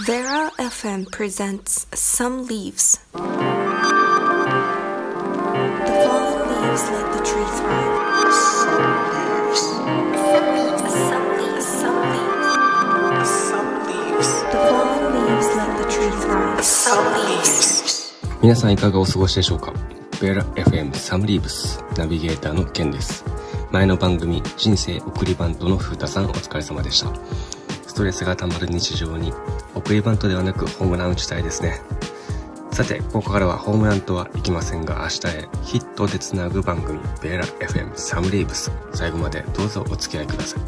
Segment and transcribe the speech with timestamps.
[0.00, 2.98] Vera FM presents Some Leaves.
[18.40, 19.72] みなさんいかがお過ごしでしょうか
[20.12, 23.24] ?Bella FM サムリーブスナビゲーターのケンです。
[23.70, 27.12] 前の番組人生送りバンドの風太さんお疲れ様でした。
[27.86, 29.34] ストレスがたまる日常に
[29.74, 31.80] 送りバントではなくホームラン打ちたいですね。
[32.72, 38.72] さてここからはホームランとはいきませんが明日へヒットでつなぐ番組ベーラ FM サムリーブス。
[38.94, 40.60] 最後までどうぞお付き合いください。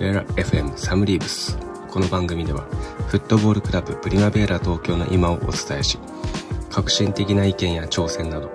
[0.00, 1.58] ベラ FM サムリーブス。
[1.90, 2.60] この番組では
[3.08, 5.98] フットボールクラブプリマベーラ東京の今をお伝えし
[6.70, 8.48] 革新的な意見や挑戦など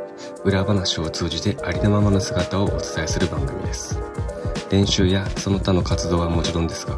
[0.45, 3.99] 裏話を通じてありのままの姿をお伝えする番組です。
[4.71, 6.97] 練習やその他の活動はもちろんですが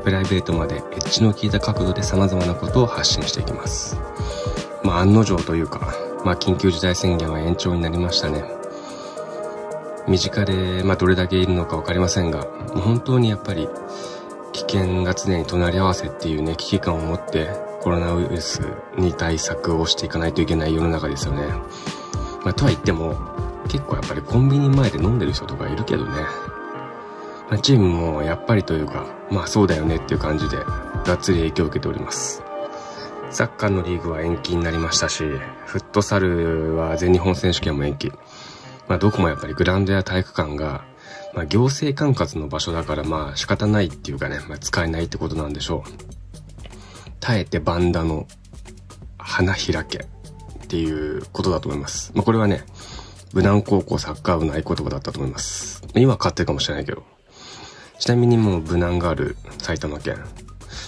[0.00, 3.98] プライベートまでエッジの効いた角度で様々なことを発信していきます
[4.82, 5.94] まあ案の定というか
[6.24, 8.44] まあ緊急事態宣言は延長になりましたね
[10.08, 12.42] 身近で、まあ、どれだけいるのか分かりませんが
[12.74, 13.68] 本当にやっぱり
[14.52, 18.60] 危険が常に隣り合わせっていうね危機感を持ってコロナウイルス
[18.98, 21.46] に対策をしていかないといけない世の中ですよね。
[22.44, 23.16] まあ、とは言っても
[23.68, 26.12] 結構やっぱりコンビニ前で飲んでる人とかいるけどね。
[27.50, 30.56] まあ、チームもやっぱりというかまあそうだよねっていう感じで
[31.04, 32.42] がっつり影響を受けております。
[33.30, 35.24] サッカーのリーグは延期になりましたし、
[35.66, 38.12] フットサルは全日本選手権も延期。
[38.88, 40.84] まあどこもやっぱりグラウンドや体育館が
[41.32, 45.90] まあ行政管轄の場所だからまあ仕方ないっていうかね、まあ使えないってことなんでしょう。
[47.20, 48.26] 耐えてバンダの
[49.18, 52.12] 花開けっていうことだと思います。
[52.14, 52.64] まあこれはね、
[53.32, 55.82] 武南高校サッカー部の合言葉だったと思います。
[55.94, 57.04] 今は勝ってるかもしれないけど。
[58.00, 60.16] ちなみにもう武南がある埼玉県。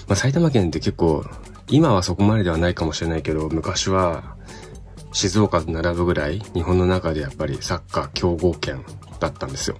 [0.08, 1.24] まあ埼玉県って結構、
[1.68, 4.34] 今はそこまでではないかもしれないけど、昔は
[5.12, 8.84] 静岡と並ぶぐらい日本の中でやっぱりサッカー強豪県
[9.20, 9.76] だったんですよ。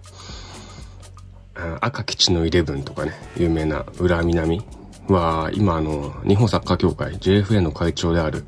[1.80, 4.62] 赤基地のイレブンとかね、有名な裏南
[5.08, 8.44] は、今あの、日本サッカー協会 JFA の会長である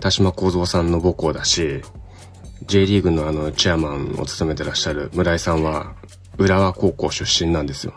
[0.00, 1.82] 田島幸三さんの母校だし、
[2.66, 5.94] J リーグのあの、チェアマンを務めてらっしゃる村井さんは、
[6.38, 7.94] 浦和高校出身なんですよ。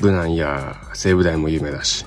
[0.00, 2.06] 武南や西武大も有名だし。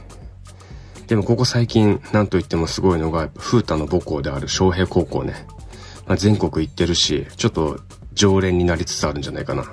[1.07, 5.47] でもここ最近、なんといってもすごいのが、風太の母校である昌平高校ね。
[6.05, 7.79] まあ、全国行ってるし、ちょっと
[8.13, 9.65] 常連になりつつあるんじゃないかな。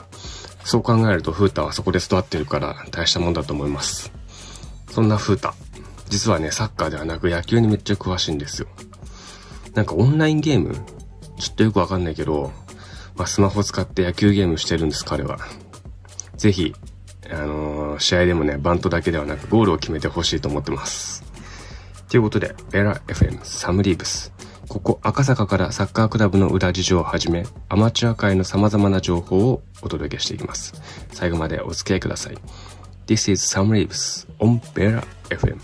[0.64, 4.12] そう考えると風太はそこで育ってるから大したもんだと思います。
[4.90, 5.52] そんな風太。
[6.08, 8.68] 実はね、サッカーではなく野球にめっちゃ詳しいんですよ。
[9.74, 10.74] なんかオンラインゲーム？
[11.38, 12.52] ちょっとよくわかんないけど、
[13.16, 15.38] まあ、スマホ使って野球ゲームしてるんです、彼は。
[16.36, 16.74] ぜひ、
[17.30, 21.22] あのー試合でもね、バントだけではなくゴールを決めてほしいと思ってます。
[22.08, 24.32] ということで、ベラ FM サムリーブス。
[24.68, 30.74] ここ赤坂からサッカークラブの裏事情をはじめ、アマチュア界の様々な情報をお届けしていきます。
[31.12, 32.38] 最後までお付き合いください。
[33.06, 35.58] This is Sam Reeves on Bera FM.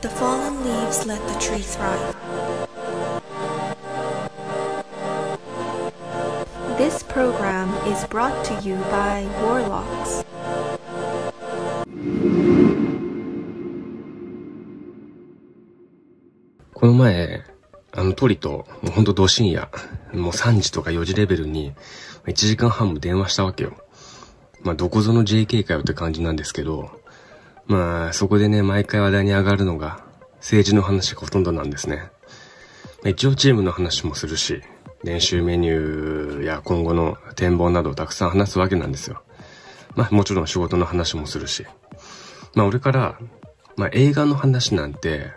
[0.00, 0.53] The fallen
[0.94, 2.14] leaves let the tree thrive.
[6.76, 10.24] This program is brought to you by Warlocks.
[16.74, 17.44] この前、
[17.92, 19.70] あの鳥と、もうほんとど深夜、
[20.12, 21.72] もう3時とか4時レベルに、
[22.26, 23.74] 1時間半も電話したわけよ。
[24.62, 27.00] まあ、どこぞの JK かよって感じなんですけど、
[27.66, 30.04] まあ、そこでね、毎回話題に上がるのが、
[30.44, 32.02] 政治の話がほとんどなんですね。
[33.06, 34.60] 一応チームの話もするし、
[35.02, 39.22] 練習メニューや今後の展望などをたくさん話すわけなんですよ。
[39.96, 41.64] まあ、もちろん仕事の話もするし。
[42.54, 43.18] まあ、俺から、
[43.78, 45.30] まあ、映画の話なんて、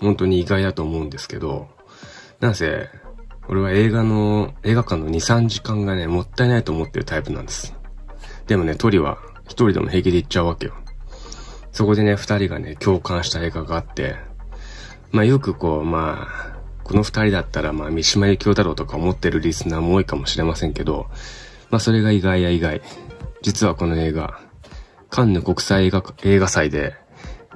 [0.00, 1.68] 本当に意外だと思うんですけど、
[2.40, 2.88] なんせ、
[3.46, 7.72] 俺は映画の、映画館の2、3時間がね、もったいないと思ってるタイプなんです。
[8.48, 10.74] でもね、トリは一人でも平気で行っちゃうわけよ。
[11.70, 14.28] そこでね、二人がね、共感した映画があって、
[15.12, 21.06] まあよくこう、まあ、この二人だったらまあ三島由紀夫だろうとか思ってるリスナーも多いかもしれませんけど、
[21.70, 22.82] まあそれが意外や意外。
[23.42, 24.40] 実はこの映画、
[25.08, 26.94] カンヌ国際映画映画祭で、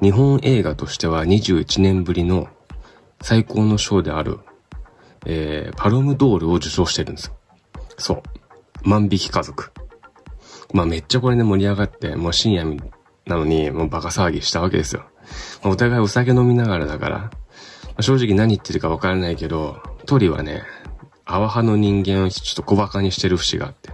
[0.01, 2.49] 日本映画としては21年ぶりの
[3.21, 4.39] 最高の賞である、
[5.27, 7.35] えー、パロムドールを受賞してるんですよ。
[7.97, 8.89] そう。
[8.89, 9.73] 万引き家族。
[10.73, 12.65] まあめっちゃこれね盛り上がって、もう深夜
[13.27, 15.05] なのにもうバカ騒ぎしたわけですよ。
[15.63, 17.31] まあお互いお酒飲みながらだから、
[17.97, 20.63] あ正直何言ってるかわからないけど、トリはね、
[21.25, 23.91] アワハの人間をちょっと小馬鹿にしてる節があって、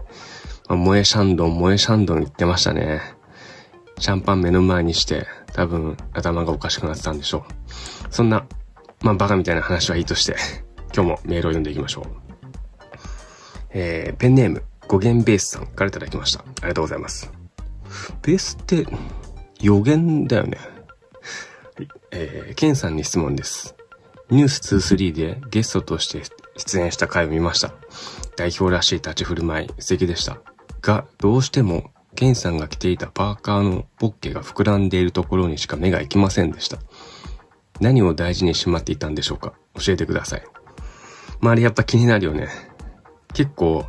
[0.68, 3.00] まあ、萌えシャンドン、萌えシャンドン言ってましたね。
[3.98, 7.44] シャンパン目の前にして、多分頭がおかしくなってたんでしょ
[8.08, 8.14] う。
[8.14, 8.46] そんな、
[9.02, 10.36] まあバカみたいな話はいいとして、
[10.94, 12.04] 今日もメールを読んでいきましょう。
[13.70, 16.40] えー、ペンネーム、語源ベースさんからいただきました。
[16.40, 17.30] ありがとうございます。
[18.22, 18.86] ベースって、
[19.60, 20.58] 予言だよね。
[21.76, 23.76] はい、えー、ケンさんに質問です。
[24.30, 26.22] ニュース23でゲストとして
[26.56, 27.74] 出演した回を見ました。
[28.36, 30.40] 代表らしい立ち振る舞い、素敵でした。
[30.82, 36.78] が、どうしても、ケンさんが着ていたパーカーのポッケが膨らんでいるところにしか目が行きませんでした。
[37.80, 39.54] 何を大事にしまっていたんでしょうか？
[39.74, 40.44] 教えてください。
[41.40, 42.48] 周りやっぱ気になるよね。
[43.32, 43.86] 結構、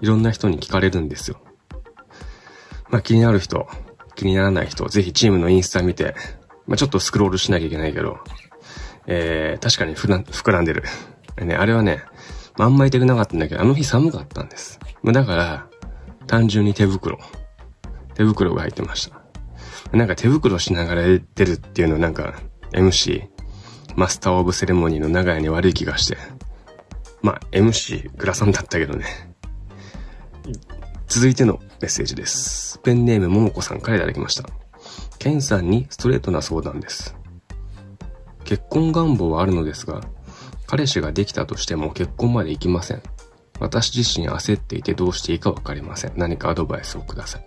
[0.00, 1.40] いろんな人に聞かれるんですよ。
[2.90, 3.68] まあ気になる人、
[4.14, 6.14] 気にならない人、ぜひチームのインスタ見て、
[6.66, 8.18] まあちょっとスクロールしなきゃいけないけど、
[9.08, 10.84] えー、確かに膨らんでる。
[11.40, 12.04] ね、あれはね、
[12.56, 14.78] まんまり痛くなかったんだけど、あの日寒かったんです。
[15.04, 15.66] だから、
[16.26, 17.18] 単純に手袋。
[18.14, 19.18] 手袋が入ってました。
[19.96, 22.34] なんか手袋しながら出るっていうのなんか
[22.72, 23.28] MC、
[23.96, 26.18] マスターオブセレモニーの長屋に悪い気がして。
[27.22, 29.06] まあ MC、グラさんだったけどね。
[31.06, 32.78] 続いてのメッセージです。
[32.80, 34.44] ペンネームももこさんからいただきました。
[35.18, 37.17] ケンさんにストレートな相談です。
[38.48, 40.00] 結婚願望はあるのですが、
[40.66, 43.02] 彼氏ができたとしても結婚まで行きません。
[43.60, 46.12] 私自身焦っていてどうしていいかわかりません。
[46.16, 47.46] 何かアドバイスをください。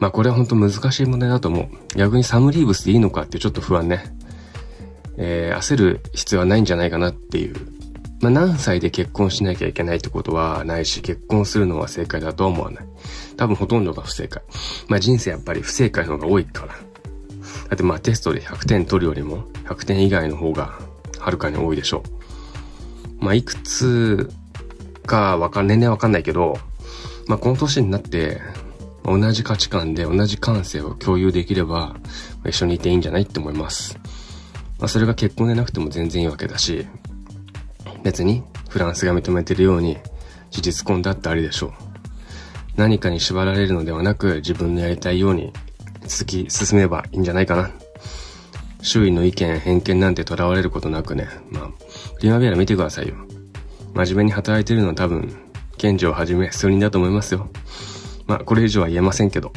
[0.00, 1.68] まあこれは本当難しい問題だと思う。
[1.96, 4.16] 逆にサムリーブスでいいのかってちょっと不安ね。
[5.16, 7.54] えー、焦る必要はないんじゃないかなっていう。
[8.20, 12.86] まあ何歳で結婚しなきゃいけないってことはないし、結婚するのは正解だとは思わない。
[13.36, 14.42] 多分ほとんどが不正解。
[14.88, 16.74] まあ人生やっぱり不正解の方が多いから。
[17.68, 20.78] だってまあテストで100点取るよりも100点以外の方が
[21.18, 22.02] はるかに多いでしょ
[23.20, 23.24] う。
[23.24, 24.30] まあいくつ
[25.06, 26.58] かわかん、年齢わかんないけど、
[27.26, 28.40] まあ、この年になって、
[29.04, 31.96] 同じ価値観で同じ感性を共有できれば、
[32.44, 33.98] 一緒にいていいんじゃないって思います。
[34.78, 36.86] まあ、それが結婚でなくても全然いいわけだし、
[38.02, 39.96] 別にフランスが認めてるように
[40.50, 41.72] 事実婚だってありでしょう。
[42.76, 45.52] 何かに縛られるのではなく自分のやりたいように
[46.06, 47.70] 続き進めばいいんじゃないかな。
[48.82, 51.68] 周囲の意見、偏見なんてとらわれることなくね、まあ、
[52.16, 53.14] プリマビアラ見てくださいよ。
[53.94, 55.34] 真面目に働いてるのは多分、
[55.76, 57.48] 賢治をはじめ数人だと思いますよ。
[58.26, 59.52] まあ、これ以上は言えませんけど。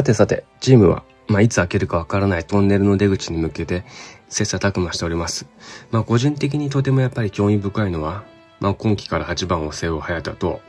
[0.00, 3.84] さてさて、チームは、まあ、いつ開けるかわからないトンネルの出口に向けて、
[4.30, 5.46] 切磋琢磨しております。
[5.90, 8.24] まあ、個人的にとてもやっぱり興味深いのは、
[8.60, 10.62] まあ、今季から8番を背負う早田と、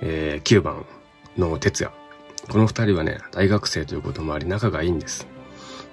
[0.00, 0.86] えー、9番
[1.36, 1.94] の哲也。
[2.48, 5.26] この二人はね、大学生ということもあり仲がいいんです。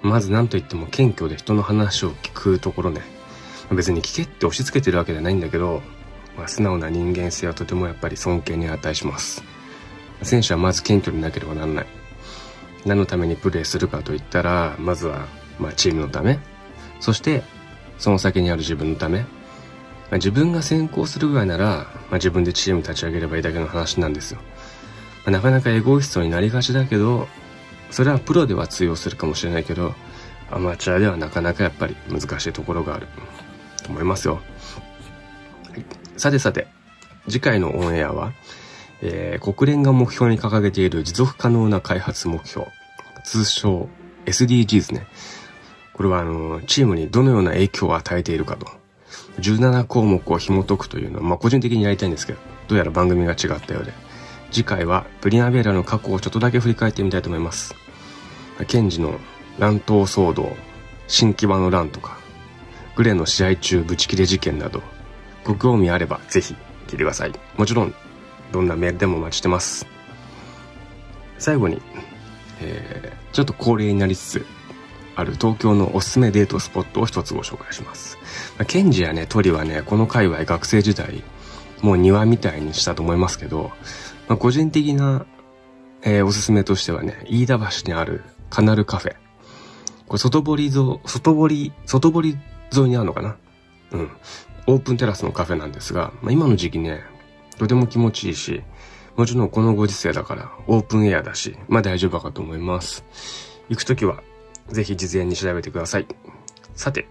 [0.03, 3.01] まず何と言っても謙虚で人の話を聞くところね。
[3.71, 5.81] 別に聞けって押し付けてるわけじゃないんだけど、
[6.37, 9.43] まあ、素直な人間性はとてもやっぱり尊敬に値します。
[10.21, 11.96] 選手はまず謙虚でなければならない。
[12.85, 15.27] 何のためにプレーするかといったら、まずは、
[15.59, 16.39] まあ、チームのため、
[16.99, 17.43] そして、
[17.97, 19.25] その先にある自分のため、ま
[20.13, 24.39] あ、自分が先行するぐらいなら、まあ、自分でチーム立ち上げればいいだけの話なんですよ。
[25.25, 27.27] まあ、なかなかエゴイストになりがちだけど、
[27.91, 29.93] それはプロでは通用するかもしれないけど、
[30.49, 33.07] アマチュアではなかなかやっぱり難しいところがある
[33.83, 34.41] と思いますよ。
[36.15, 36.67] さてさて、
[37.27, 38.31] 次回のオンエアは、
[39.01, 42.67] えー、国連が目標に掲げている持続可能な開発目標、
[43.23, 43.89] 通称
[44.25, 45.07] SDGs ね。
[45.93, 48.67] これはあの、チームにどのような影響を与えているかと。
[49.39, 53.93] 17項目を紐解くというのは、まあ、個人的にやりたいんですけど、どうやら番組が違ったようで。
[54.51, 57.75] 次回はプリナベーラの過去をちょっとだけ振り返ってみたいと思います。
[58.67, 59.19] ケンジの
[59.59, 60.55] 乱闘騒動、
[61.07, 62.17] 新木場の乱とか、
[62.95, 64.81] グレの試合中ブチ切れ事件など、
[65.43, 66.55] ご興味あればぜひ
[66.87, 67.33] 聞いてください。
[67.57, 67.93] もちろん、
[68.51, 69.87] どんなメールでもお待ちしてます。
[71.37, 71.81] 最後に、
[72.61, 74.45] えー、ちょっと恒例になりつつ
[75.15, 78.17] ある東京のおすすめデートスポットを一つご紹介します。
[78.57, 81.23] まあ、ケンジやね、トリはね、この界隈学生時代、
[81.81, 83.71] もう庭みたいにしたと思いますけど、
[84.27, 85.25] まあ、個人的な、
[86.03, 89.15] えー、おすすめとしてはね、飯田橋にあるカナルカフェ。
[90.07, 92.37] これ外堀沿、外堀、外堀
[92.75, 93.35] 沿いにあるのかな？
[93.91, 94.11] うん。
[94.67, 97.01] オープンテラスのカフェなんですが、まあ、今の時期ね、
[97.57, 98.63] とても気持ちいいし、
[99.15, 103.03] もちろんこのご時世だからオープンエアだし、まあ大丈夫かと思います。
[103.69, 104.21] 行くときは、
[104.69, 106.07] ぜひ事前に調べてください。
[106.75, 107.07] さて、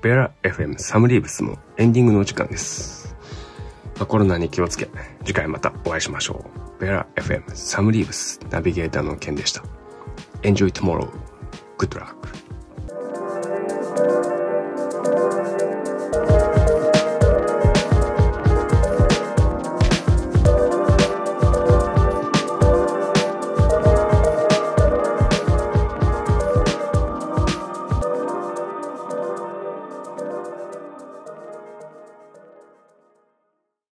[0.00, 3.16] ベラ FM サムリーブスもエンディングのお時間です。
[3.96, 4.88] まあ、コロナに気をつけ、
[5.24, 6.44] 次回またお会いしましょ
[6.78, 6.80] う。
[6.80, 9.64] ベラ FM サムリーブスナビゲーターのケンでした。
[10.42, 11.10] Enjoy tomorrow.
[11.76, 12.47] Good luck.